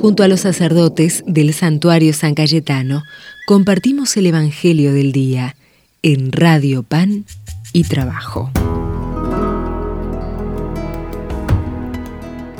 [0.00, 3.02] Junto a los sacerdotes del santuario San Cayetano,
[3.48, 5.56] compartimos el Evangelio del Día
[6.02, 7.24] en Radio Pan
[7.72, 8.48] y Trabajo.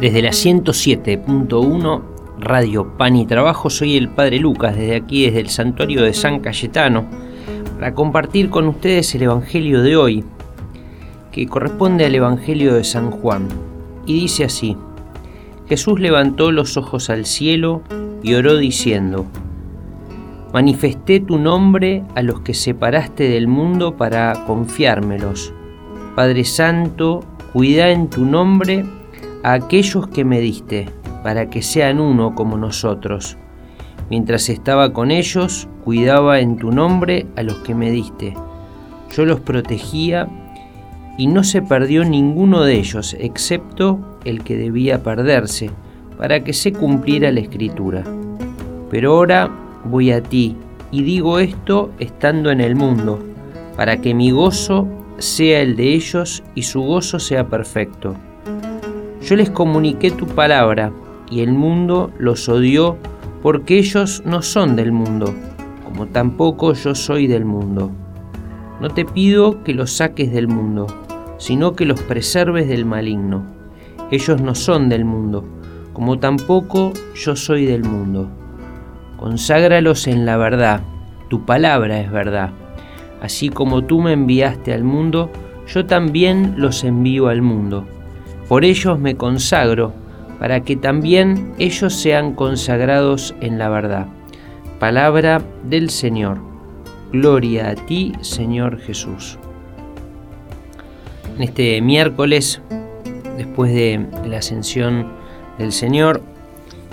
[0.00, 2.02] Desde la 107.1
[2.40, 6.40] Radio Pan y Trabajo soy el Padre Lucas, desde aquí, desde el santuario de San
[6.40, 7.08] Cayetano,
[7.76, 10.24] para compartir con ustedes el Evangelio de hoy,
[11.30, 13.46] que corresponde al Evangelio de San Juan,
[14.06, 14.76] y dice así.
[15.68, 17.82] Jesús levantó los ojos al cielo
[18.22, 19.26] y oró diciendo,
[20.52, 25.52] Manifesté tu nombre a los que separaste del mundo para confiármelos.
[26.16, 27.22] Padre Santo,
[27.52, 28.86] cuida en tu nombre
[29.42, 30.88] a aquellos que me diste,
[31.22, 33.36] para que sean uno como nosotros.
[34.08, 38.32] Mientras estaba con ellos, cuidaba en tu nombre a los que me diste.
[39.14, 40.28] Yo los protegía
[41.18, 45.70] y no se perdió ninguno de ellos, excepto el que debía perderse,
[46.16, 48.04] para que se cumpliera la escritura.
[48.90, 49.50] Pero ahora
[49.84, 50.56] voy a ti,
[50.90, 53.18] y digo esto estando en el mundo,
[53.76, 58.14] para que mi gozo sea el de ellos y su gozo sea perfecto.
[59.22, 60.92] Yo les comuniqué tu palabra,
[61.30, 62.96] y el mundo los odió
[63.42, 65.34] porque ellos no son del mundo,
[65.84, 67.90] como tampoco yo soy del mundo.
[68.80, 70.86] No te pido que los saques del mundo,
[71.38, 73.57] sino que los preserves del maligno.
[74.10, 75.44] Ellos no son del mundo,
[75.92, 78.28] como tampoco yo soy del mundo.
[79.16, 80.82] Conságralos en la verdad,
[81.28, 82.50] tu palabra es verdad.
[83.20, 85.30] Así como tú me enviaste al mundo,
[85.66, 87.84] yo también los envío al mundo.
[88.48, 89.92] Por ellos me consagro,
[90.38, 94.06] para que también ellos sean consagrados en la verdad.
[94.78, 96.38] Palabra del Señor.
[97.12, 99.38] Gloria a ti, Señor Jesús
[101.38, 102.60] en este miércoles,
[103.38, 105.06] después de la ascensión
[105.58, 106.20] del Señor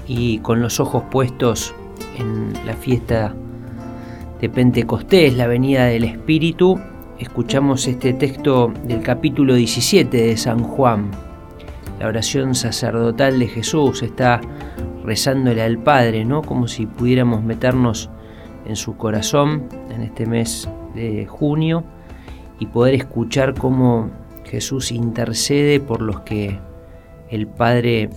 [0.08, 1.74] y con los ojos puestos
[2.18, 3.34] en la fiesta
[4.40, 6.80] de Pentecostés, la venida del Espíritu,
[7.18, 11.10] escuchamos este texto del capítulo 17 de San Juan.
[12.00, 14.40] La oración sacerdotal de Jesús está
[15.04, 16.44] rezándole al Padre, ¿no?
[16.44, 18.12] Como si pudiéramos meternos
[18.68, 21.84] en su corazón en este mes de junio
[22.60, 24.12] y poder escuchar cómo
[24.46, 26.60] Jesús intercede por los que
[27.30, 28.10] el Padre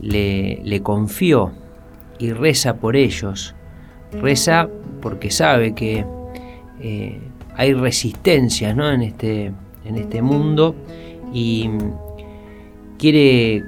[0.00, 1.52] le, confió
[2.18, 3.54] y reza por ellos.
[4.12, 4.68] Reza
[5.00, 6.04] porque sabe que
[6.80, 7.20] eh,
[7.56, 9.52] hay resistencia en, este,
[9.84, 10.74] en este mundo
[11.32, 11.70] y
[12.98, 13.64] quiere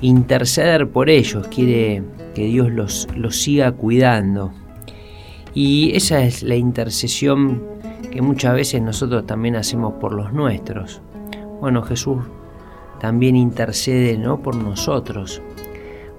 [0.00, 2.02] interceder por ellos, quiere
[2.34, 4.52] que Dios los, los siga cuidando.
[5.54, 7.77] Y esa es la intercesión
[8.10, 11.00] que muchas veces nosotros también hacemos por los nuestros.
[11.60, 12.18] Bueno, Jesús
[13.00, 14.40] también intercede ¿no?
[14.40, 15.42] por nosotros,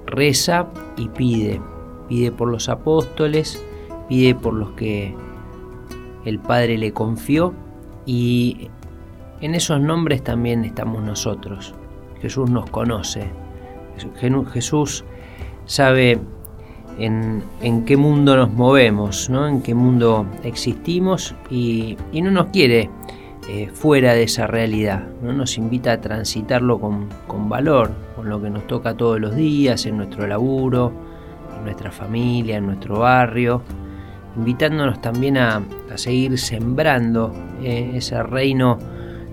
[0.06, 0.68] reza
[0.98, 1.62] y pide,
[2.08, 3.64] pide por los apóstoles,
[4.08, 5.16] pide por los que
[6.26, 7.54] el Padre le confió
[8.06, 8.70] y
[9.42, 11.74] en esos nombres también estamos nosotros.
[12.22, 13.32] Jesús nos conoce,
[14.52, 15.06] Jesús
[15.66, 16.20] sabe
[17.00, 19.48] en, qué mundo nos movemos, ¿no?
[19.48, 22.90] en qué mundo existimos y, no nos quiere
[23.50, 25.34] eh, fuera de esa realidad, ¿no?
[25.34, 27.10] nos invita a transitarlo con,
[27.50, 30.92] valor, con lo que nos toca todos los días, en nuestro laburo,
[31.58, 33.62] en nuestra familia, en nuestro barrio,
[34.36, 35.64] invitándonos también a,
[35.96, 37.34] seguir sembrando
[37.64, 38.78] eh, ese reino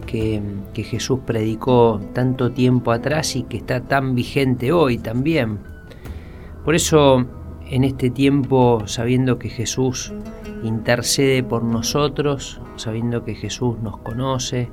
[0.06, 0.40] que,
[0.72, 5.58] que Jesús predicó tanto tiempo atrás y que está tan vigente hoy también.
[6.64, 7.26] Por eso
[7.68, 10.12] en este tiempo sabiendo que Jesús
[10.62, 14.68] intercede por nosotros, sabiendo que Jesús nos conoce,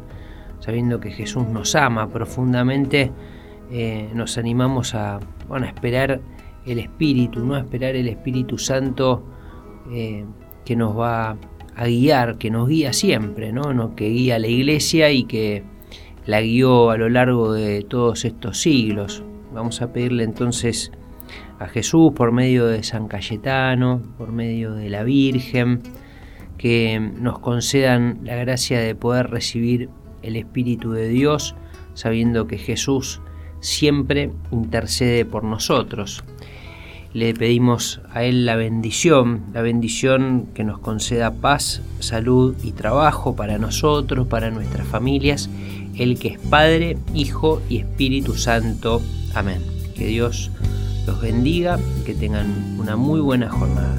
[0.59, 3.12] sabiendo que Jesús nos ama profundamente,
[3.72, 5.20] eh, nos animamos a,
[5.68, 6.22] esperar
[6.66, 7.56] el Espíritu, ¿no?
[7.56, 9.24] a esperar el Espíritu Santo
[9.92, 10.25] eh,
[10.64, 11.38] que nos va
[11.75, 13.74] a guiar, que nos guía siempre, ¿no?
[13.74, 13.96] ¿no?
[13.96, 15.64] que guía a la iglesia y que
[16.25, 19.24] la guió a lo largo de todos estos siglos.
[19.54, 20.92] Vamos a pedirle entonces
[21.63, 25.81] a Jesús por medio de San Cayetano, por medio de la Virgen,
[26.57, 29.89] que nos concedan la gracia de poder recibir
[30.21, 31.56] el Espíritu de Dios,
[31.94, 33.21] sabiendo que Jesús
[33.62, 36.24] siempre intercede por nosotros.
[37.13, 43.36] Le pedimos a Él la bendición, la bendición que nos conceda paz, salud y trabajo
[43.36, 45.50] para nosotros, para nuestras familias,
[45.95, 49.01] el que es Padre, Hijo y Espíritu Santo.
[49.33, 49.62] Amén.
[49.95, 50.50] Que Dios
[51.05, 53.95] los bendiga y que tengan una muy buena jornada.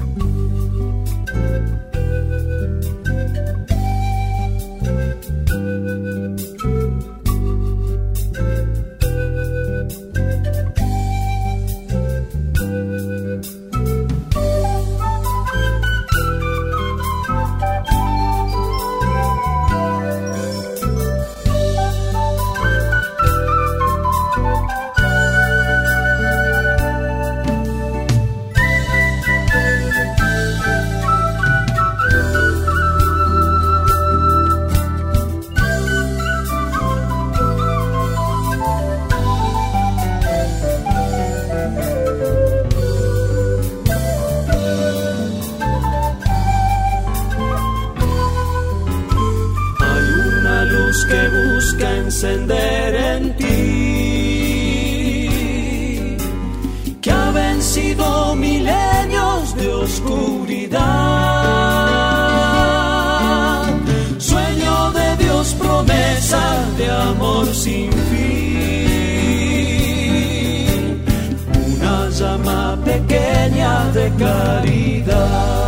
[64.17, 68.35] Sueño de Dios, promesa de amor sin fin.
[71.77, 75.65] Una llama pequeña de caridad.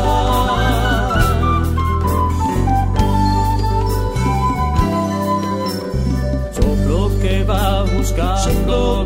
[6.53, 9.06] buscando, que va buscando,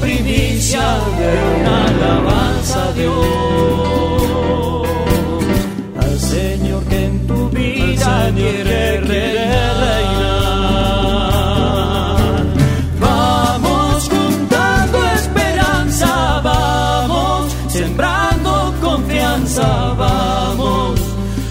[0.00, 0.80] primicia
[1.18, 1.30] de
[1.60, 4.88] una alabanza a Dios.
[6.00, 9.52] Al Señor que en tu vida quiere reinar.
[13.00, 21.00] Vamos juntando esperanza, vamos sembrando confianza, vamos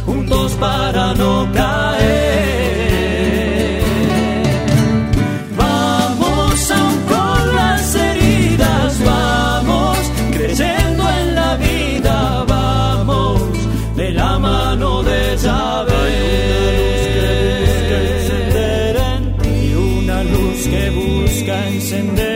[0.05, 1.40] juntos para no
[21.91, 22.30] sendero.